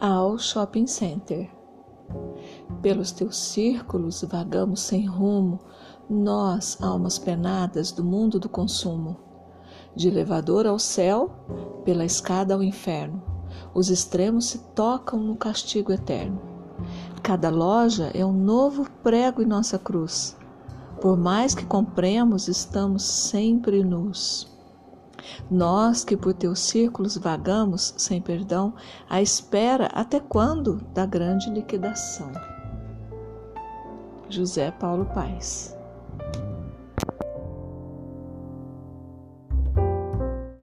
ao 0.00 0.38
shopping 0.38 0.86
center. 0.86 1.50
Pelos 2.80 3.10
teus 3.10 3.36
círculos 3.36 4.22
vagamos 4.22 4.80
sem 4.80 5.04
rumo, 5.06 5.58
nós, 6.08 6.80
almas 6.80 7.18
penadas 7.18 7.90
do 7.90 8.04
mundo 8.04 8.38
do 8.38 8.48
consumo. 8.48 9.16
De 9.96 10.06
elevador 10.06 10.66
ao 10.66 10.78
céu, 10.78 11.30
pela 11.84 12.04
escada 12.04 12.54
ao 12.54 12.62
inferno, 12.62 13.20
os 13.74 13.90
extremos 13.90 14.44
se 14.46 14.58
tocam 14.72 15.18
no 15.18 15.34
castigo 15.34 15.92
eterno. 15.92 16.40
Cada 17.20 17.50
loja 17.50 18.12
é 18.14 18.24
um 18.24 18.32
novo 18.32 18.88
prego 19.02 19.42
em 19.42 19.46
nossa 19.46 19.80
cruz. 19.80 20.36
Por 21.00 21.16
mais 21.16 21.56
que 21.56 21.66
compremos, 21.66 22.46
estamos 22.46 23.02
sempre 23.02 23.82
nus. 23.82 24.57
Nós 25.50 26.04
que 26.04 26.16
por 26.16 26.34
teus 26.34 26.60
círculos 26.60 27.16
vagamos 27.16 27.94
sem 27.96 28.20
perdão, 28.20 28.74
à 29.08 29.22
espera 29.22 29.86
até 29.94 30.20
quando 30.20 30.76
da 30.94 31.06
grande 31.06 31.50
liquidação. 31.50 32.30
José 34.28 34.70
Paulo 34.70 35.06
Paes 35.06 35.77